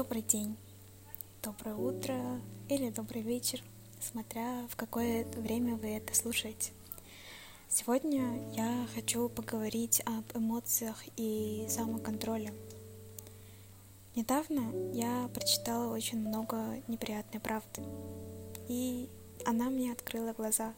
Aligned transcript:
Добрый 0.00 0.22
день, 0.22 0.56
доброе 1.42 1.74
утро 1.74 2.40
или 2.70 2.88
добрый 2.88 3.20
вечер, 3.20 3.62
смотря 4.00 4.66
в 4.70 4.74
какое 4.74 5.26
время 5.26 5.76
вы 5.76 5.88
это 5.88 6.14
слушаете. 6.14 6.72
Сегодня 7.68 8.50
я 8.54 8.86
хочу 8.94 9.28
поговорить 9.28 10.00
об 10.06 10.24
эмоциях 10.34 11.04
и 11.18 11.66
самоконтроле. 11.68 12.54
Недавно 14.16 14.72
я 14.94 15.28
прочитала 15.34 15.92
очень 15.94 16.20
много 16.26 16.82
неприятной 16.88 17.40
правды, 17.40 17.82
и 18.68 19.06
она 19.44 19.68
мне 19.68 19.92
открыла 19.92 20.32
глаза. 20.32 20.72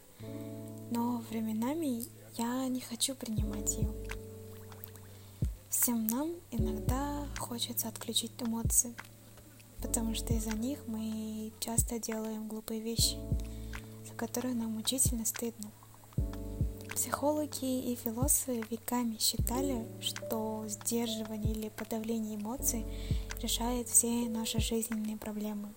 Но 0.91 1.18
временами 1.30 2.07
я 2.36 2.66
не 2.66 2.80
хочу 2.80 3.14
принимать 3.14 3.77
ее. 3.77 3.89
Всем 5.70 6.09
нам 6.09 6.32
иногда 6.50 7.25
хочется 7.39 7.86
отключить 7.86 8.32
эмоции, 8.41 8.95
потому 9.82 10.14
что 10.14 10.32
из-за 10.32 10.53
них 10.57 10.79
мы 10.86 11.53
часто 11.61 11.99
делаем 11.99 12.49
глупые 12.49 12.81
вещи, 12.81 13.17
за 14.07 14.14
которые 14.14 14.55
нам 14.55 14.72
мучительно 14.72 15.25
стыдно. 15.25 15.71
Психологи 16.95 17.93
и 17.93 17.96
философы 17.96 18.63
веками 18.71 19.17
считали, 19.18 19.86
что 20.00 20.64
сдерживание 20.68 21.53
или 21.53 21.68
подавление 21.71 22.36
эмоций 22.36 22.86
решает 23.41 23.89
все 23.89 24.29
наши 24.29 24.61
жизненные 24.61 25.17
проблемы. 25.17 25.68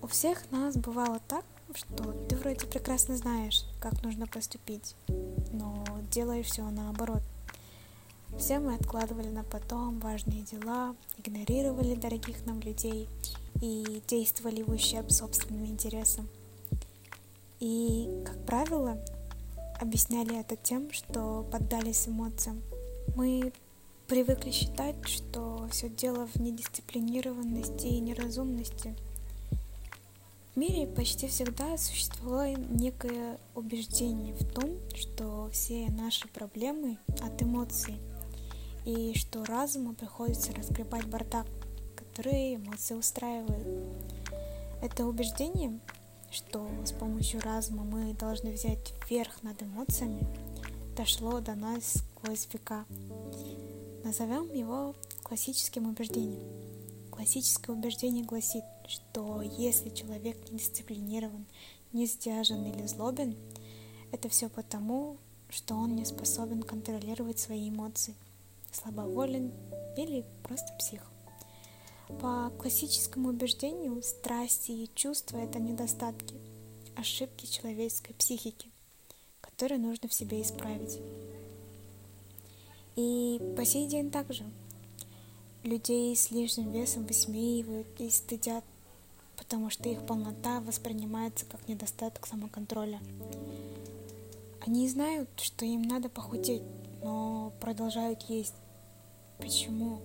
У 0.00 0.06
всех 0.06 0.50
нас 0.50 0.76
бывало 0.76 1.20
так, 1.28 1.44
что 1.74 2.12
ты 2.28 2.36
вроде 2.36 2.66
прекрасно 2.66 3.16
знаешь, 3.16 3.64
как 3.80 4.02
нужно 4.02 4.26
поступить, 4.26 4.96
но 5.52 5.84
делаешь 6.10 6.46
все 6.46 6.68
наоборот. 6.70 7.22
Все 8.42 8.58
мы 8.58 8.74
откладывали 8.74 9.28
на 9.28 9.44
потом 9.44 10.00
важные 10.00 10.42
дела, 10.42 10.96
игнорировали 11.16 11.94
дорогих 11.94 12.44
нам 12.44 12.58
людей 12.58 13.08
и 13.60 14.02
действовали 14.08 14.64
в 14.64 14.70
ущерб 14.70 15.12
собственным 15.12 15.64
интересам. 15.66 16.28
И, 17.60 18.08
как 18.26 18.44
правило, 18.44 18.98
объясняли 19.80 20.40
это 20.40 20.56
тем, 20.56 20.90
что 20.90 21.46
поддались 21.52 22.08
эмоциям. 22.08 22.60
Мы 23.14 23.52
привыкли 24.08 24.50
считать, 24.50 24.96
что 25.06 25.68
все 25.70 25.88
дело 25.88 26.26
в 26.26 26.40
недисциплинированности 26.40 27.86
и 27.86 28.00
неразумности. 28.00 28.96
В 30.52 30.58
мире 30.58 30.88
почти 30.88 31.28
всегда 31.28 31.78
существовало 31.78 32.56
некое 32.56 33.38
убеждение 33.54 34.34
в 34.34 34.52
том, 34.52 34.80
что 34.96 35.48
все 35.52 35.88
наши 35.90 36.26
проблемы 36.26 36.98
от 37.20 37.40
эмоций– 37.40 38.00
и 38.84 39.14
что 39.14 39.44
разуму 39.44 39.94
приходится 39.94 40.52
разгребать 40.52 41.06
бардак, 41.06 41.46
который 41.94 42.56
эмоции 42.56 42.94
устраивают. 42.94 43.66
Это 44.82 45.06
убеждение, 45.06 45.78
что 46.30 46.68
с 46.84 46.92
помощью 46.92 47.40
разума 47.40 47.84
мы 47.84 48.14
должны 48.14 48.52
взять 48.52 48.92
верх 49.08 49.42
над 49.42 49.62
эмоциями, 49.62 50.26
дошло 50.96 51.40
до 51.40 51.54
нас 51.54 52.02
сквозь 52.16 52.48
века. 52.52 52.84
Назовем 54.02 54.52
его 54.52 54.96
классическим 55.22 55.88
убеждением. 55.88 56.42
Классическое 57.12 57.76
убеждение 57.76 58.24
гласит, 58.24 58.64
что 58.88 59.42
если 59.42 59.90
человек 59.90 60.50
не 60.50 60.58
дисциплинирован, 60.58 61.46
не 61.92 62.06
сдержан 62.06 62.64
или 62.64 62.86
злобен, 62.86 63.36
это 64.10 64.28
все 64.28 64.48
потому, 64.48 65.18
что 65.48 65.76
он 65.76 65.94
не 65.94 66.04
способен 66.04 66.62
контролировать 66.62 67.38
свои 67.38 67.68
эмоции– 67.68 68.16
слабоволен 68.72 69.52
или 69.96 70.24
просто 70.42 70.72
псих. 70.78 71.02
По 72.20 72.50
классическому 72.58 73.30
убеждению, 73.30 74.02
страсти 74.02 74.72
и 74.72 74.90
чувства– 74.94 75.36
это 75.38 75.58
недостатки, 75.58 76.34
ошибки 76.96 77.46
человеческой 77.46 78.14
психики, 78.14 78.70
которые 79.40 79.78
нужно 79.78 80.08
в 80.08 80.14
себе 80.14 80.42
исправить. 80.42 80.98
И 82.96 83.40
по 83.56 83.64
сей 83.64 83.86
день 83.86 84.10
также 84.10 84.44
людей 85.64 86.14
с 86.14 86.30
лишним 86.30 86.72
весом 86.72 87.06
высмеивают 87.06 87.88
и 87.98 88.10
стыдят, 88.10 88.64
потому 89.36 89.70
что 89.70 89.88
их 89.88 90.04
полнота 90.04 90.60
воспринимается 90.60 91.46
как 91.46 91.66
недостаток 91.68 92.26
самоконтроля. 92.26 93.00
Они 94.66 94.88
знают, 94.88 95.28
что 95.36 95.64
им 95.64 95.82
надо 95.82 96.08
похудеть, 96.08 96.62
но 97.02 97.52
продолжают 97.60 98.22
есть. 98.22 98.54
Почему? 99.42 99.98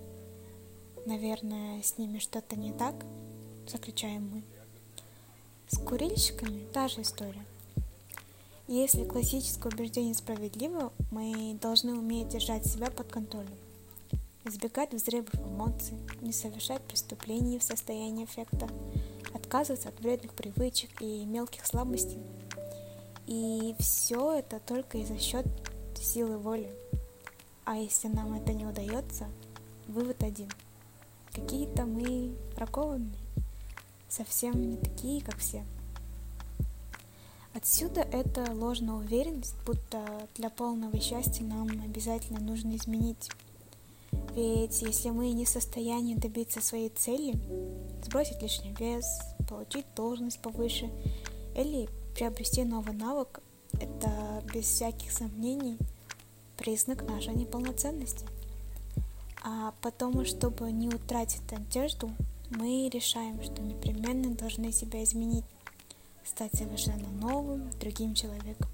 Наверное, 1.06 1.84
с 1.84 2.00
ними 2.00 2.18
что-то 2.18 2.56
не 2.56 2.74
так, 2.74 3.06
заключаем 3.68 4.32
мы. 4.32 4.44
С 5.70 5.78
курильщиками 5.78 6.66
та 6.74 6.88
же 6.88 7.04
история. 7.04 7.46
Если 8.68 9.06
классическое 9.06 9.72
убеждение 9.72 10.16
справедливо, 10.16 10.92
мы 11.12 11.56
должны 11.62 11.94
уметь 11.94 12.30
держать 12.30 12.66
себя 12.66 12.90
под 12.90 13.12
контролем, 13.12 13.54
избегать 14.44 14.94
взрывов 14.94 15.36
эмоций, 15.36 15.98
не 16.22 16.34
совершать 16.34 16.82
преступлений 16.82 17.60
в 17.60 17.64
состоянии 17.64 18.26
эффекта, 18.26 18.68
отказываться 19.36 19.90
от 19.90 20.00
вредных 20.00 20.34
привычек 20.34 21.00
и 21.00 21.26
мелких 21.26 21.64
слабостей. 21.68 22.24
И 23.28 23.76
все 23.78 24.40
это 24.40 24.60
только 24.60 24.98
и 24.98 25.06
за 25.06 25.20
счет 25.20 25.46
силы 25.96 26.40
воли. 26.40 26.74
А 27.68 27.76
если 27.76 28.08
нам 28.08 28.34
это 28.34 28.54
не 28.54 28.66
удается, 28.66 29.28
вывод 29.90 30.24
один. 30.24 30.50
Какие-то 31.34 31.86
мы 31.86 32.34
бракованные, 32.56 33.20
совсем 34.08 34.70
не 34.70 34.78
такие, 34.78 35.22
как 35.22 35.36
все. 35.40 35.66
Отсюда 37.54 38.00
эта 38.00 38.54
ложная 38.54 38.96
уверенность, 38.96 39.58
будто 39.66 40.30
для 40.36 40.50
полного 40.50 40.98
счастья 41.02 41.44
нам 41.44 41.68
обязательно 41.84 42.40
нужно 42.40 42.74
изменить. 42.78 43.30
Ведь 44.34 44.82
если 44.82 45.10
мы 45.10 45.32
не 45.32 45.44
в 45.44 45.50
состоянии 45.50 46.16
добиться 46.16 46.62
своей 46.62 46.88
цели, 46.88 47.38
сбросить 48.02 48.42
лишний 48.42 48.74
вес, 48.80 49.06
получить 49.50 49.88
должность 49.94 50.40
повыше 50.42 50.90
или 51.54 51.90
приобрести 52.16 52.64
новый 52.64 52.94
навык, 52.94 53.42
это 53.74 54.42
без 54.54 54.68
всяких 54.68 55.12
сомнений– 55.12 55.78
признак 56.58 57.04
нашей 57.08 57.34
неполноценности. 57.34 58.26
А 59.44 59.74
потому, 59.82 60.26
чтобы 60.26 60.72
не 60.72 60.90
утратить 60.90 61.52
надежду, 61.52 62.12
мы 62.50 62.90
решаем, 62.92 63.42
что 63.44 63.62
непременно 63.62 64.36
должны 64.36 64.72
себя 64.72 65.04
изменить, 65.04 65.46
стать 66.24 66.54
совершенно 66.54 67.10
новым, 67.10 67.70
другим 67.80 68.14
человеком. 68.14 68.68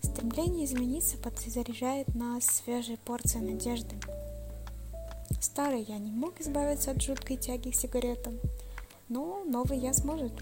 Стремление 0.00 0.64
измениться 0.64 1.16
подзаряжает 1.18 2.14
нас 2.14 2.44
свежей 2.44 2.98
порцией 2.98 3.44
надежды. 3.44 3.96
Старый 5.40 5.82
я 5.82 5.98
не 5.98 6.10
мог 6.10 6.40
избавиться 6.40 6.90
от 6.90 7.02
жуткой 7.02 7.36
тяги 7.36 7.70
к 7.70 7.74
сигаретам, 7.74 8.38
но 9.08 9.44
новый 9.44 9.78
я 9.78 9.92
сможет. 9.92 10.32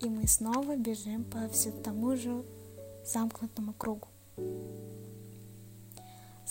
И 0.00 0.08
мы 0.08 0.26
снова 0.26 0.76
бежим 0.76 1.24
по 1.24 1.48
все 1.48 1.70
тому 1.70 2.16
же 2.16 2.44
замкнутому 3.04 3.72
кругу. 3.74 4.08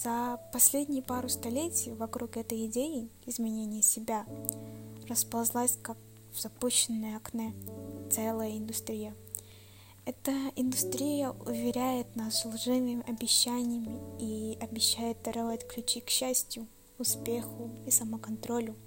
За 0.02 0.40
последние 0.54 1.04
пару 1.04 1.28
столетий 1.28 1.92
вокруг 1.92 2.38
этой 2.38 2.68
идеи 2.68 3.10
изменения 3.26 3.82
себя 3.82 4.26
расползлась 5.10 5.78
как 5.82 5.98
в 6.32 6.40
запущенное 6.40 7.18
окне 7.18 7.54
целая 8.10 8.58
индустрия. 8.58 9.14
Эта 10.06 10.32
индустрия 10.56 11.32
уверяет 11.32 12.16
нас 12.16 12.46
лживыми 12.46 13.04
обещаниями 13.12 14.00
и 14.22 14.58
обещает 14.62 15.22
даровать 15.22 15.68
ключи 15.68 16.00
к 16.00 16.10
счастью, 16.10 16.66
успеху 16.98 17.70
и 17.86 17.92
самоконтролю. 17.92 18.78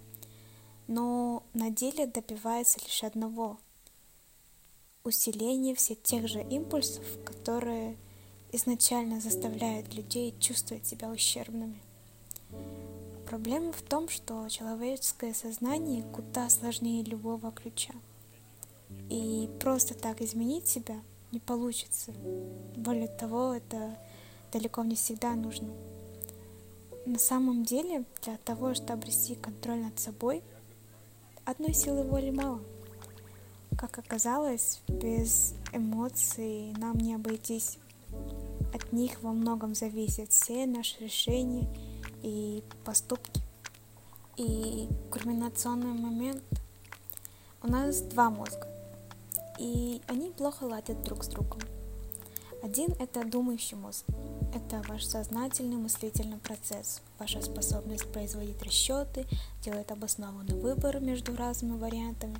Но 0.87 1.43
на 1.53 1.69
деле 1.69 2.07
добивается 2.07 2.81
лишь 2.81 3.05
одного– 3.05 3.59
усиления 5.05 5.75
всех 5.75 6.01
тех 6.03 6.27
же 6.27 6.41
импульсов, 6.41 7.05
которые 7.23 7.99
изначально 8.53 9.21
заставляет 9.21 9.95
людей 9.95 10.35
чувствовать 10.39 10.87
себя 10.87 11.09
ущербными. 11.11 11.81
Проблема 13.27 13.73
в 13.73 13.81
том, 13.81 14.11
что 14.11 14.47
человеческое 14.49 15.33
сознание 15.33 16.03
куда 16.03 16.51
сложнее 16.51 17.03
любого 17.03 17.51
ключа. 17.51 17.95
И 19.09 19.49
просто 19.59 19.95
так 19.95 20.21
изменить 20.21 20.69
себя 20.69 21.01
не 21.33 21.41
получится. 21.41 22.13
Более 22.77 23.09
того, 23.09 23.55
это 23.55 23.99
далеко 24.53 24.85
не 24.85 24.97
всегда 24.97 25.35
нужно. 25.35 25.73
На 27.07 27.19
самом 27.19 27.65
деле, 27.65 28.05
для 28.23 28.37
того, 28.37 28.75
чтобы 28.75 28.93
обрести 28.93 29.35
контроль 29.35 29.79
над 29.79 29.99
собой, 29.99 30.43
одной 31.47 31.73
силы 31.73 32.05
воли 32.05 32.31
мало. 32.31 32.61
Как 33.79 33.99
оказалось, 33.99 34.83
без 34.89 35.55
эмоций 35.73 36.73
нам 36.77 36.99
не 36.99 37.15
обойтись. 37.15 37.79
От 38.75 38.93
них 38.93 39.23
во 39.23 39.33
многом 39.33 39.75
зависят 39.75 40.31
все 40.31 40.67
наши 40.67 40.99
решения 40.99 41.69
и 42.23 42.63
поступки. 42.85 43.43
И 44.37 44.89
кульминационный 45.11 45.93
момент. 45.93 46.43
У 47.63 47.69
нас 47.69 48.01
два 48.01 48.31
мозга, 48.31 48.67
и 49.59 50.01
они 50.09 50.31
плохо 50.31 50.65
ладят 50.65 51.03
друг 51.03 51.23
с 51.23 51.29
другом. 51.29 51.61
Один– 52.63 52.93
это 52.99 53.25
думающий 53.25 53.77
мозг. 53.77 54.05
Это 54.55 54.83
ваш 54.89 55.05
сознательный 55.05 55.77
мыслительный 55.77 56.39
процесс, 56.39 57.03
ваша 57.19 57.43
способность 57.43 58.11
производить 58.13 58.63
расчеты, 58.63 59.27
делать 59.65 59.91
обоснованный 59.91 60.55
выбор 60.55 61.01
между 61.01 61.37
разными 61.37 61.79
вариантами 61.79 62.37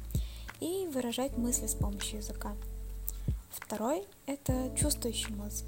и 0.61 0.89
выражать 0.93 1.37
мысли 1.37 1.67
с 1.67 1.75
помощью 1.75 2.19
языка. 2.19 2.53
Второй– 3.53 4.05
это 4.27 4.75
чувствующий 4.77 5.35
мозг. 5.35 5.65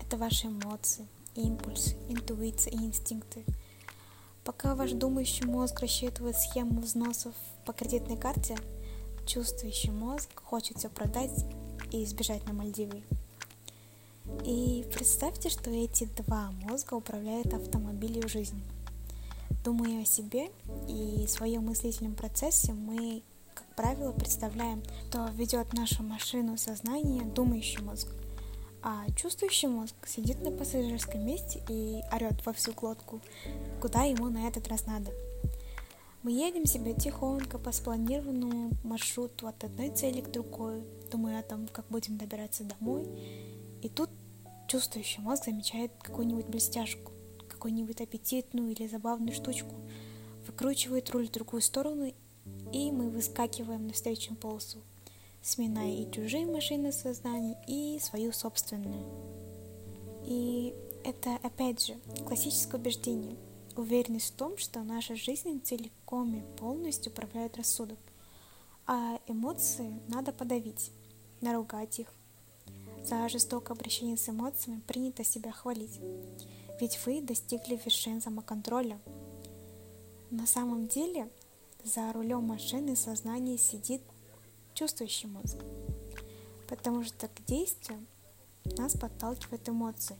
Это 0.00 0.16
ваши 0.16 0.46
эмоции, 0.46 1.06
импульсы, 1.34 1.94
интуиция 2.08 2.72
и 2.72 2.76
инстинкты. 2.76 3.44
Пока 4.44 4.74
ваш 4.74 4.92
думающий 4.92 5.44
мозг 5.44 5.80
рассчитывает 5.80 6.36
схему 6.36 6.80
взносов 6.80 7.34
по 7.66 7.74
кредитной 7.74 8.16
карте, 8.16 8.56
чувствующий 9.26 9.90
мозг 9.90 10.30
хочет 10.42 10.78
все 10.78 10.88
продать 10.88 11.44
и 11.92 12.02
избежать 12.04 12.46
на 12.46 12.54
Мальдивы. 12.54 13.02
И 14.46 14.86
представьте, 14.94 15.50
что 15.50 15.70
эти 15.70 16.04
два 16.04 16.50
мозга 16.62 16.94
управляют 16.94 17.52
автомобилем 17.52 18.26
жизни. 18.26 18.62
Думая 19.64 20.02
о 20.02 20.06
себе 20.06 20.50
и 20.88 21.26
своем 21.28 21.66
мыслительном 21.66 22.14
процессе, 22.14 22.72
мы, 22.72 23.22
как 23.58 23.66
правило, 23.74 24.12
представляем, 24.12 24.84
что 25.08 25.28
ведет 25.34 25.72
нашу 25.72 26.04
машину 26.04 26.56
сознания 26.56 27.24
думающий 27.24 27.82
мозг, 27.82 28.06
а 28.82 29.04
чувствующий 29.16 29.66
мозг 29.66 29.96
сидит 30.06 30.40
на 30.42 30.52
пассажирском 30.52 31.26
месте 31.26 31.60
и 31.68 32.00
орет 32.12 32.46
во 32.46 32.52
всю 32.52 32.72
глотку, 32.72 33.20
куда 33.80 34.04
ему 34.04 34.28
на 34.28 34.46
этот 34.46 34.68
раз 34.68 34.86
надо. 34.86 35.10
Мы 36.22 36.30
едем 36.30 36.66
себе 36.66 36.94
тихонько 36.94 37.58
по 37.58 37.72
спланированному 37.72 38.70
маршруту 38.84 39.48
от 39.48 39.64
одной 39.64 39.90
цели 39.90 40.20
к 40.20 40.30
другой, 40.30 40.84
думая 41.10 41.40
о 41.40 41.42
том, 41.42 41.66
как 41.66 41.86
будем 41.88 42.16
добираться 42.16 42.62
домой, 42.62 43.08
и 43.82 43.88
тут 43.88 44.10
чувствующий 44.68 45.20
мозг 45.20 45.46
замечает 45.46 45.90
какую-нибудь 46.00 46.46
блестяшку, 46.46 47.10
какую-нибудь 47.48 48.00
аппетитную 48.00 48.70
или 48.70 48.86
забавную 48.86 49.34
штучку, 49.34 49.74
выкручивает 50.46 51.10
руль 51.10 51.26
в 51.26 51.32
другую 51.32 51.60
сторону, 51.60 52.12
и 52.72 52.90
мы 52.90 53.10
выскакиваем 53.10 53.86
на 53.86 53.92
встречную 53.92 54.38
полосу, 54.38 54.78
сминая 55.42 55.92
и 55.92 56.10
чужие 56.10 56.46
машины 56.46 56.92
сознания, 56.92 57.56
и 57.66 57.98
свою 58.00 58.32
собственную. 58.32 59.04
И 60.24 60.74
это, 61.04 61.36
опять 61.42 61.86
же, 61.86 61.96
классическое 62.26 62.80
убеждение, 62.80 63.36
уверенность 63.76 64.34
в 64.34 64.36
том, 64.36 64.58
что 64.58 64.82
наша 64.82 65.14
жизнь 65.14 65.62
целиком 65.62 66.34
и 66.34 66.58
полностью 66.58 67.12
управляет 67.12 67.56
рассудок, 67.56 67.98
а 68.86 69.20
эмоции 69.26 70.00
надо 70.08 70.32
подавить, 70.32 70.90
наругать 71.40 72.00
их, 72.00 72.12
за 73.04 73.28
жестокое 73.28 73.76
обращение 73.76 74.16
с 74.16 74.28
эмоциями 74.28 74.80
принято 74.86 75.24
себя 75.24 75.52
хвалить, 75.52 76.00
ведь 76.80 76.98
вы 77.06 77.22
достигли 77.22 77.80
вершин 77.82 78.20
самоконтроля. 78.20 78.98
На 80.30 80.46
самом 80.46 80.88
деле 80.88 81.30
за 81.84 82.12
рулем 82.12 82.44
машины 82.44 82.96
сознание 82.96 83.58
сидит 83.58 84.02
чувствующий 84.74 85.28
мозг, 85.28 85.56
потому 86.68 87.04
что 87.04 87.28
к 87.28 87.44
действию 87.44 88.06
нас 88.76 88.92
подталкивают 88.92 89.68
эмоции. 89.68 90.16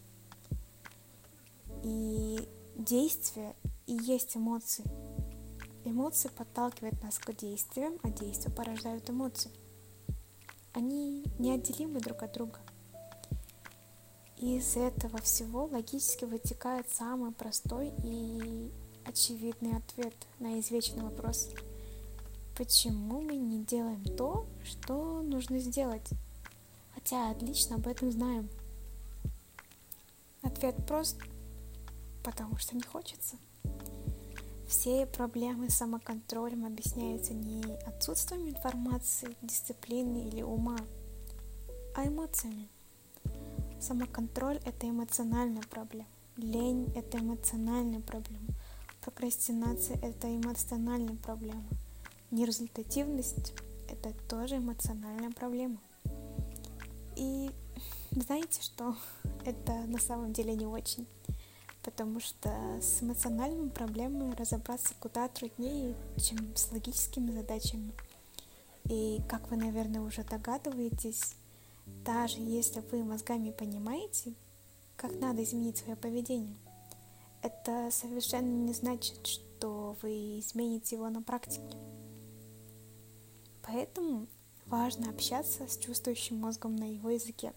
И 1.85 2.49
действие 2.77 3.55
и 3.87 3.93
есть 3.93 4.37
эмоции. 4.37 4.85
Эмоции 5.85 6.29
подталкивают 6.29 7.03
нас 7.03 7.19
к 7.19 7.33
действиям, 7.33 7.99
а 8.03 8.11
действия 8.11 8.53
порождают 8.53 9.09
эмоции. 9.09 9.51
Они 10.73 11.25
неотделимы 11.39 12.01
друг 12.01 12.23
от 12.23 12.33
друга. 12.33 12.59
Из 14.37 14.77
этого 14.77 15.19
всего 15.19 15.65
логически 15.65 16.25
вытекает 16.25 16.89
самый 16.91 17.33
простой 17.33 17.93
и 18.05 18.73
очевидный 19.09 19.77
ответ 19.77 20.15
на 20.39 20.61
извечный 20.61 21.03
вопрос. 21.03 21.51
Почему 22.57 23.21
мы 23.21 23.37
не 23.37 23.65
делаем 23.65 24.05
то, 24.05 24.47
что 24.65 25.23
нужно 25.23 25.59
сделать? 25.59 26.09
Хотя 26.95 27.31
отлично 27.31 27.77
об 27.77 27.87
этом 27.87 28.11
знаем. 28.11 28.49
Ответ 30.43 30.77
прост, 30.87 31.17
потому 32.23 32.59
что 32.59 32.77
не 32.77 32.83
хочется. 32.83 33.37
Все 34.67 35.07
проблемы 35.07 35.71
с 35.71 35.77
самоконтролем 35.77 36.67
объясняются 36.67 37.33
не 37.33 37.63
отсутствием 37.87 38.49
информации, 38.49 39.37
дисциплины 39.41 40.29
или 40.29 40.43
ума, 40.43 40.77
а 41.95 42.07
эмоциями. 42.07 42.69
Самоконтроль– 43.81 44.61
это 44.65 44.89
эмоциональная 44.89 45.63
проблема. 45.71 46.09
Лень– 46.37 46.93
это 46.95 47.19
эмоциональная 47.19 48.01
проблема. 48.01 48.49
Прокрастинация– 49.01 49.97
это 50.03 50.29
эмоциональная 50.29 51.17
проблема. 51.17 51.65
Нерезультативность– 52.31 53.55
это 53.89 54.13
тоже 54.29 54.57
эмоциональная 54.59 55.31
проблема. 55.31 55.79
И 57.17 57.51
знаете 58.11 58.63
что? 58.63 58.95
Это 59.45 59.73
на 59.87 59.99
самом 59.99 60.33
деле 60.33 60.55
не 60.55 60.67
очень. 60.67 61.07
Потому 61.83 62.21
что 62.21 62.51
с 62.81 63.03
эмоциональными 63.03 63.71
проблемами 63.71 64.35
разобраться 64.35 64.95
куда 65.01 65.29
труднее, 65.29 65.95
чем 66.17 66.55
с 66.55 66.71
логическими 66.71 67.31
задачами. 67.31 67.93
И 68.85 69.23
как 69.29 69.51
вы, 69.51 69.57
наверное, 69.57 70.01
уже 70.01 70.23
догадываетесь, 70.25 71.35
даже 72.05 72.39
если 72.41 72.81
вы 72.91 73.05
мозгами 73.05 73.51
понимаете, 73.51 74.35
как 74.97 75.15
надо 75.21 75.43
изменить 75.45 75.79
свое 75.79 75.97
поведение, 75.97 76.57
это 77.43 77.91
совершенно 77.91 78.65
не 78.67 78.73
значит, 78.73 79.27
что 79.27 79.97
вы 80.03 80.39
измените 80.39 80.97
его 80.97 81.09
на 81.09 81.23
практике. 81.23 81.77
Поэтому 83.63 84.27
важно 84.67 85.11
общаться 85.11 85.67
с 85.67 85.77
чувствующим 85.79 86.39
мозгом 86.39 86.77
на 86.77 86.85
его 86.85 87.11
языке. 87.11 87.53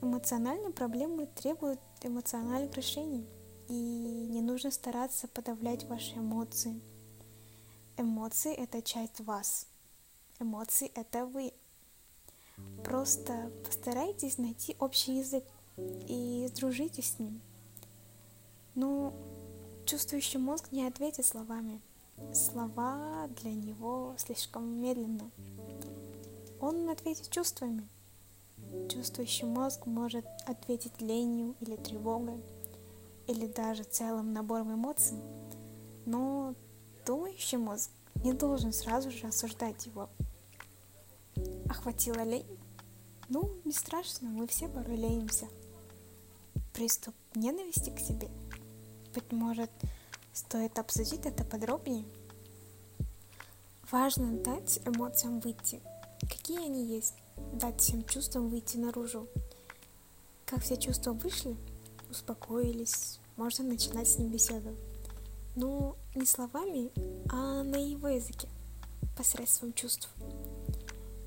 Эмоциональные 0.00 0.72
проблемы 0.72 1.26
требуют 1.26 1.80
эмоциональных 2.02 2.76
решений, 2.76 3.26
и 3.68 3.72
не 3.72 4.42
нужно 4.42 4.70
стараться 4.70 5.28
подавлять 5.28 5.84
ваши 5.84 6.14
эмоции. 6.14 6.80
Эмоции– 7.96 8.54
это 8.54 8.82
часть 8.82 9.20
вас. 9.20 9.66
Эмоции– 10.40 10.90
это 10.94 11.26
вы– 11.26 11.52
Просто 12.84 13.50
постарайтесь 13.64 14.38
найти 14.38 14.76
общий 14.78 15.18
язык 15.18 15.44
и 15.76 16.46
сдружитесь 16.50 17.12
с 17.12 17.18
ним. 17.18 17.40
Ну, 18.74 19.12
чувствующий 19.86 20.38
мозг 20.38 20.72
не 20.72 20.86
ответит 20.86 21.26
словами. 21.26 21.80
Слова 22.32 23.28
для 23.40 23.52
него 23.52 24.14
слишком 24.18 24.80
медленно. 24.80 25.30
Он 26.60 26.88
ответит 26.88 27.30
чувствами. 27.30 27.88
Чувствующий 28.88 29.46
мозг 29.46 29.86
может 29.86 30.24
ответить 30.46 31.00
ленью 31.00 31.54
или 31.60 31.76
тревогой, 31.76 32.42
или 33.26 33.46
даже 33.46 33.84
целым 33.84 34.32
набором 34.32 34.74
эмоций, 34.74 35.18
но 36.06 36.54
думающий 37.06 37.58
мозг 37.58 37.90
не 38.24 38.32
должен 38.32 38.72
сразу 38.72 39.10
же 39.10 39.26
осуждать 39.26 39.86
его– 39.86 40.08
Охватила 41.68 42.22
лень? 42.22 42.46
Ну, 43.28 43.50
не 43.64 43.72
страшно, 43.72 44.28
мы 44.28 44.46
все 44.46 44.68
порой. 44.68 45.26
Приступ 46.72 47.14
ненависти 47.34 47.90
к 47.90 47.98
себе? 47.98 48.28
Быть 49.14 49.30
может, 49.30 49.70
стоит 50.32 50.76
обсудить 50.76 51.24
это 51.24 51.44
подробнее? 51.44 52.04
Важно 53.92 54.36
дать 54.38 54.80
эмоциям 54.84 55.38
выйти. 55.38 55.80
Какие 56.20 56.66
они 56.66 56.84
есть? 56.84 57.14
Дать 57.52 57.80
всем 57.80 58.04
чувствам 58.06 58.48
выйти 58.48 58.76
наружу. 58.76 59.28
Как 60.46 60.62
все 60.62 60.76
чувства 60.76 61.12
вышли, 61.12 61.56
успокоились, 62.10 63.20
можно 63.36 63.64
начинать 63.64 64.08
с 64.08 64.18
ним 64.18 64.30
беседу. 64.30 64.76
Но 65.54 65.96
не 66.16 66.26
словами, 66.26 66.90
а 67.30 67.62
на 67.62 67.76
его 67.76 68.08
языке, 68.08 68.48
посредством 69.16 69.72
чувств. 69.74 70.08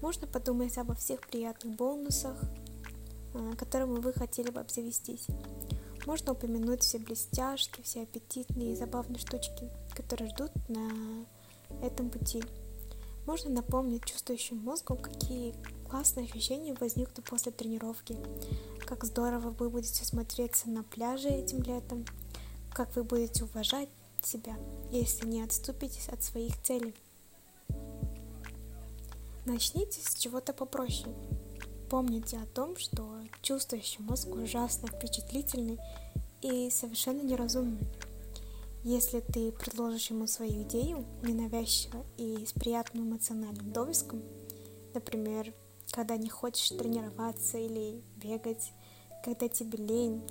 Можно 0.02 0.28
подумать 0.28 0.78
обо 0.78 0.94
всех 0.94 1.22
приятных 1.22 1.78
бонусах, 1.78 2.38
э, 3.34 3.54
которыми 3.58 4.00
вы 4.00 4.12
хотели 4.12 4.52
бы 4.52 4.60
обзавестись. 4.60 5.28
Можно 6.08 6.32
упомянуть 6.32 6.84
все 6.84 7.00
блестяшки, 7.00 7.82
все 7.82 8.04
аппетитные 8.04 8.72
и 8.72 8.76
забавные 8.78 9.20
штучки, 9.20 9.70
которые 9.94 10.30
ждут 10.30 10.52
на 10.70 10.90
этом 11.86 12.10
пути. 12.10 12.42
Можно 13.26 13.50
напомнить 13.50 14.06
чувствующим 14.06 14.56
мозгу, 14.56 14.96
какие 14.96 15.54
классные 15.90 16.26
ощущения 16.26 16.74
возникнут 16.80 17.26
после 17.26 17.52
тренировки, 17.52 18.16
как 18.86 19.04
здорово 19.04 19.50
вы 19.50 19.70
будете 19.70 20.06
смотреться 20.06 20.70
на 20.70 20.82
пляже 20.82 21.28
этим 21.28 21.62
летом, 21.64 22.06
как 22.72 22.96
вы 22.96 23.04
будете 23.04 23.44
уважать 23.44 23.90
себя, 24.22 24.58
если 24.90 25.28
не 25.28 25.42
отступитесь 25.42 26.08
от 26.08 26.24
своих 26.24 26.54
целей. 26.64 26.96
Начните 29.46 30.00
с 30.00 30.16
чего-то 30.16 30.54
попроще. 30.54 31.14
Помните 31.90 32.38
о 32.38 32.46
том, 32.46 32.76
что 32.76 33.22
чувствующий 33.42 34.04
мозг 34.04 34.28
ужасно 34.36 34.90
впечатлительный 34.90 35.80
и 36.42 36.70
совершенно 36.70 37.22
неразумный. 37.22 37.88
Если 38.84 39.22
ты 39.22 39.54
предложишь 39.54 40.10
ему 40.10 40.28
свою 40.28 40.64
идею 40.64 41.06
ненавязчиво 41.24 42.06
и 42.18 42.46
с 42.46 42.52
приятным 42.52 43.10
эмоциональным 43.10 43.72
довеском, 43.72 44.22
например, 44.94 45.54
когда 45.92 46.18
не 46.18 46.30
хочешь 46.30 46.70
тренироваться 46.70 47.58
или 47.58 48.04
бегать, 48.18 48.74
когда 49.24 49.48
тебе 49.48 49.78
лень, 49.78 50.22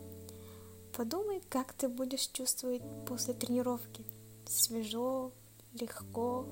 подумай, 0.94 1.42
как 1.48 1.72
ты 1.72 1.88
будешь 1.88 2.28
чувствовать 2.28 2.82
после 3.06 3.32
тренировки. 3.32 4.04
Свежо, 4.46 5.32
легко, 5.80 6.46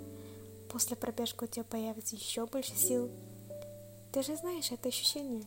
после 0.71 0.97
пробежки 0.97 1.45
у 1.45 1.47
тебя 1.47 1.65
появится 1.65 2.17
еще 2.17 2.47
больше 2.47 2.75
сил. 2.75 3.11
Ты 4.15 4.23
же 4.23 4.37
знаешь 4.37 4.71
это 4.71 4.91
ощущение. 4.91 5.45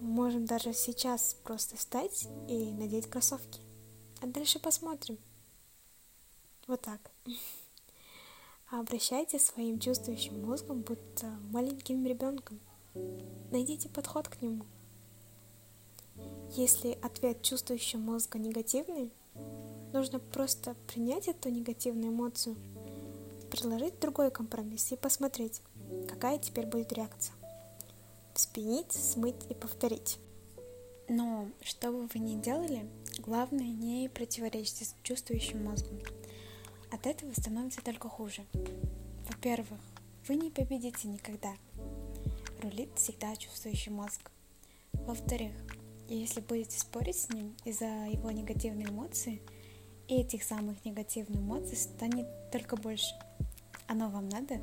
Можем 0.00 0.46
даже 0.46 0.72
сейчас 0.72 1.36
просто 1.44 1.76
встать 1.76 2.26
и 2.48 2.72
надеть 2.72 3.10
кроссовки. 3.10 3.60
А 4.22 4.26
дальше 4.26 4.58
посмотрим. 4.58 5.18
Вот 6.66 6.80
так. 6.80 7.10
Обращайте 8.70 9.38
своим 9.38 9.78
чувствующим 9.78 10.40
мозгом, 10.40 10.80
будто 10.80 11.26
маленьким 11.50 12.06
ребенком. 12.06 12.60
Найдите 13.50 13.90
подход 13.90 14.26
к 14.28 14.40
нему. 14.40 14.64
Если 16.52 16.98
ответ 17.02 17.42
чувствующего 17.42 18.00
мозга 18.00 18.38
негативный, 18.38 19.12
нужно 19.92 20.18
просто 20.18 20.74
принять 20.86 21.28
эту 21.28 21.50
негативную 21.50 22.10
эмоцию, 22.10 22.56
предложить 23.50 24.00
другой 24.00 24.30
компромисс 24.30 24.92
и 24.92 24.96
посмотреть, 24.96 25.60
какая 26.08 26.38
теперь 26.38 26.66
будет 26.66 26.92
реакция 26.92 27.34
спинить, 28.38 28.92
смыть 28.92 29.46
и 29.48 29.54
повторить. 29.54 30.18
Но 31.08 31.48
что 31.62 31.90
бы 31.90 32.06
вы 32.06 32.20
ни 32.20 32.40
делали, 32.40 32.88
главное 33.18 33.66
не 33.66 34.08
противоречить 34.08 34.94
чувствующим 35.02 35.64
мозгом. 35.64 35.98
От 36.90 37.06
этого 37.06 37.32
становится 37.32 37.82
только 37.82 38.08
хуже. 38.08 38.44
Во-первых, 39.28 39.80
вы 40.26 40.36
не 40.36 40.50
победите 40.50 41.08
никогда. 41.08 41.54
Рулит 42.62 42.90
всегда 42.96 43.34
чувствующий 43.36 43.92
мозг. 43.92 44.30
Во-вторых, 44.92 45.52
если 46.08 46.40
будете 46.40 46.78
спорить 46.78 47.16
с 47.16 47.30
ним 47.30 47.54
из-за 47.64 47.86
его 47.86 48.30
негативной 48.30 48.84
эмоции, 48.84 49.42
этих 50.08 50.42
самых 50.42 50.82
негативных 50.84 51.40
эмоций 51.40 51.76
станет 51.76 52.26
только 52.50 52.76
больше. 52.76 53.14
Оно 53.86 54.08
вам 54.08 54.28
надо? 54.28 54.60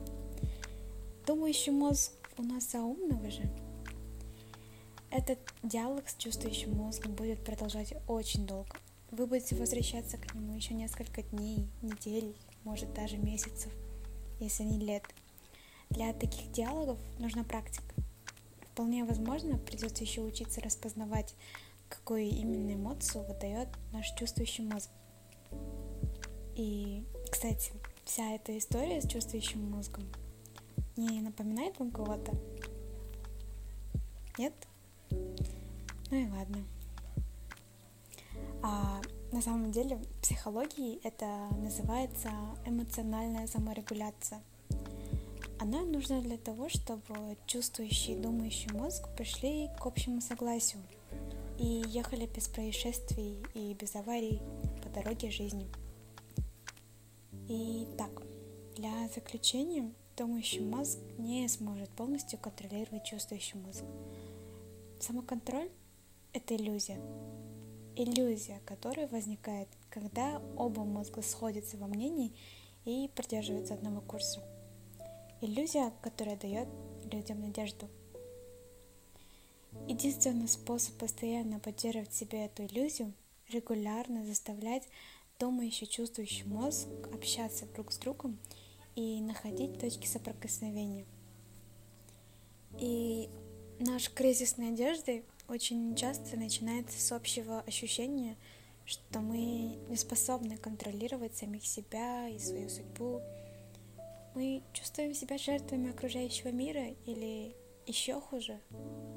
Думающий 1.25 1.71
мозг 1.71 2.11
у 2.37 2.43
нас 2.43 2.69
за 2.71 2.81
умного 2.81 3.31
же. 3.31 3.49
Этот 5.09 5.39
диалог 5.63 6.07
с 6.07 6.15
чувствующим 6.15 6.77
мозгом 6.77 7.15
будет 7.15 7.43
продолжать 7.43 7.95
очень 8.07 8.45
долго. 8.45 8.75
Вы 9.09 9.25
будете 9.25 9.55
возвращаться 9.55 10.17
к 10.17 10.35
нему 10.35 10.53
еще 10.53 10.75
несколько 10.75 11.23
дней, 11.23 11.67
недель, 11.81 12.35
может 12.63 12.93
даже 12.93 13.17
месяцев, 13.17 13.71
если 14.39 14.63
не 14.63 14.77
лет. 14.77 15.03
Для 15.89 16.13
таких 16.13 16.51
диалогов 16.51 16.99
нужна 17.17 17.43
практика. 17.43 17.95
Вполне 18.71 19.03
возможно, 19.03 19.57
придется 19.57 20.03
еще 20.03 20.21
учиться 20.21 20.61
распознавать, 20.61 21.33
какую 21.89 22.25
именно 22.25 22.73
эмоцию 22.73 23.25
выдает 23.25 23.69
наш 23.91 24.13
чувствующий 24.13 24.63
мозг. 24.63 24.91
И, 26.55 27.03
кстати, 27.31 27.71
вся 28.03 28.35
эта 28.35 28.55
история 28.55 29.01
с 29.01 29.07
чувствующим 29.07 29.71
мозгом 29.71 30.03
не 30.95 31.21
напоминает 31.21 31.77
вам 31.79 31.91
кого-то? 31.91 32.33
Нет? 34.37 34.53
Ну 35.09 36.17
и 36.17 36.29
ладно. 36.29 36.63
А 38.61 39.01
на 39.31 39.41
самом 39.41 39.71
деле 39.71 39.97
в 39.97 40.21
психологии 40.21 40.99
это 41.03 41.25
называется 41.57 42.31
эмоциональная 42.65 43.47
саморегуляция. 43.47 44.41
Она 45.59 45.81
нужна 45.83 46.21
для 46.21 46.37
того, 46.37 46.69
чтобы 46.69 47.37
чувствующий 47.45 48.13
и 48.13 48.19
думающий 48.19 48.71
мозг 48.71 49.07
пришли 49.15 49.69
к 49.79 49.85
общему 49.85 50.21
согласию 50.21 50.81
и 51.57 51.83
ехали 51.87 52.25
без 52.25 52.47
происшествий 52.47 53.43
и 53.53 53.73
без 53.73 53.95
аварий 53.95 54.41
по 54.83 54.89
дороге 54.89 55.31
жизни. 55.31 55.67
И 57.47 57.87
так, 57.97 58.21
для 58.75 59.07
заключения 59.13 59.91
думающий 60.17 60.61
мозг 60.61 60.99
не 61.17 61.47
сможет 61.47 61.89
полностью 61.89 62.39
контролировать 62.39 63.03
чувствующий 63.03 63.59
мозг. 63.59 63.83
Самоконтроль– 64.99 65.69
это 66.33 66.55
иллюзия. 66.55 66.99
Иллюзия, 67.95 68.61
которая 68.65 69.07
возникает, 69.07 69.67
когда 69.89 70.41
оба 70.57 70.83
мозга 70.83 71.21
сходятся 71.21 71.77
во 71.77 71.87
мнении 71.87 72.33
и 72.85 73.09
придерживаются 73.15 73.73
одного 73.73 74.01
курса. 74.01 74.41
Иллюзия, 75.41 75.91
которая 76.01 76.37
дает 76.37 76.67
людям 77.11 77.41
надежду. 77.41 77.89
Единственный 79.87 80.47
способ 80.47 80.95
постоянно 80.97 81.59
поддерживать 81.59 82.13
себе 82.13 82.45
эту 82.45 82.65
иллюзию– 82.65 83.13
регулярно 83.49 84.25
заставлять 84.25 84.83
думающий, 85.39 85.87
чувствующий 85.87 86.45
мозг 86.45 86.87
общаться 87.13 87.65
друг 87.67 87.91
с 87.91 87.97
другом 87.97 88.37
и 88.95 89.21
находить 89.21 89.79
точки 89.79 90.07
соприкосновения. 90.07 91.05
И 92.79 93.29
Наш 93.79 94.09
кризис 94.09 94.55
надежды 94.55 95.25
очень 95.49 95.95
часто 95.95 96.37
начинается 96.37 96.97
с 96.97 97.11
общего 97.11 97.59
ощущения, 97.67 98.37
что 98.85 99.19
мы 99.19 99.77
не 99.89 99.97
способны 99.97 100.55
контролировать 100.55 101.35
самих 101.35 101.65
себя 101.65 102.29
и 102.29 102.39
свою 102.39 102.69
судьбу. 102.69 103.21
Мы 104.33 104.63
чувствуем 104.71 105.13
себя 105.13 105.37
жертвами 105.37 105.89
окружающего 105.89 106.53
мира 106.53 106.87
или 107.05 107.53
еще 107.85 108.21
хуже, 108.21 108.61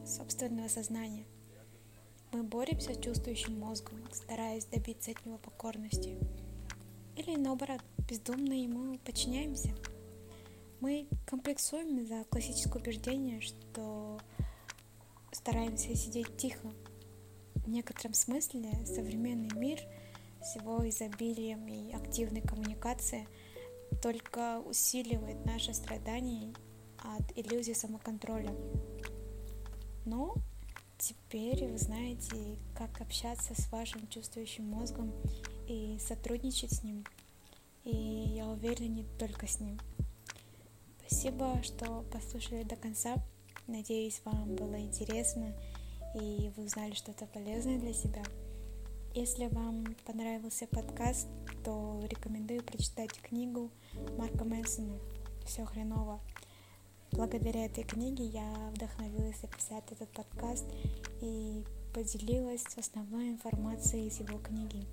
собственного 0.04 0.66
сознания. 0.66 1.24
Мы 2.32 2.42
боремся 2.42 2.94
с 2.94 3.00
чувствующим 3.00 3.60
мозгом, 3.60 4.02
стараясь 4.12 4.64
добиться 4.64 5.12
от 5.12 5.24
него 5.24 5.38
покорности. 5.38 6.18
Или 7.18 7.34
наоборот, 7.34 7.80
бездумно 8.08 8.52
ему 8.52 8.96
подчиняемся. 8.98 9.74
Мы 10.78 11.08
комплексуем 11.26 12.06
за 12.06 12.22
классическое 12.22 12.80
убеждение, 12.80 13.40
что 13.40 14.20
стараемся 15.32 15.96
сидеть 15.96 16.36
тихо. 16.36 16.72
В 17.56 17.68
некотором 17.68 18.14
смысле 18.14 18.70
современный 18.86 19.50
мир 19.58 19.80
с 20.40 20.54
его 20.54 20.88
изобилием 20.88 21.66
и 21.66 21.92
активной 21.92 22.40
коммуникацией 22.40 23.26
только 24.00 24.60
усиливает 24.60 25.44
наше 25.44 25.74
страдание 25.74 26.54
от 26.98 27.36
иллюзии 27.36 27.72
самоконтроля. 27.72 28.54
Но 30.04 30.36
теперь 30.98 31.66
вы 31.66 31.78
знаете, 31.78 32.58
как 32.76 33.00
общаться 33.00 33.60
с 33.60 33.72
вашим 33.72 34.06
чувствующим 34.06 34.66
мозгом 34.66 35.12
и 35.68 35.98
сотрудничать 36.00 36.72
с 36.72 36.82
ним. 36.82 37.04
И 37.84 37.94
я 37.94 38.46
уверена, 38.46 38.88
не 38.88 39.04
только 39.18 39.46
с 39.46 39.60
ним. 39.60 39.78
Спасибо, 41.06 41.62
что 41.62 42.04
послушали 42.12 42.62
до 42.64 42.76
конца. 42.76 43.16
Надеюсь, 43.66 44.20
вам 44.24 44.56
было 44.56 44.80
интересно 44.80 45.54
и 46.14 46.50
вы 46.56 46.64
узнали 46.64 46.94
что-то 46.94 47.26
полезное 47.26 47.78
для 47.78 47.92
себя. 47.92 48.22
Если 49.14 49.46
вам 49.46 49.96
понравился 50.04 50.66
подкаст, 50.66 51.26
то 51.64 52.00
рекомендую 52.08 52.62
прочитать 52.62 53.20
книгу 53.20 53.70
Марка 54.16 54.44
Мэнсона 54.44 54.98
«Все 55.44 55.64
хреново». 55.64 56.20
Благодаря 57.12 57.64
этой 57.64 57.84
книге 57.84 58.26
я 58.26 58.70
вдохновилась 58.74 59.40
записать 59.40 59.84
этот 59.90 60.10
подкаст 60.10 60.66
и 61.22 61.64
поделилась 61.94 62.64
основной 62.76 63.30
информацией 63.30 64.08
из 64.08 64.20
его 64.20 64.38
книги. 64.38 64.86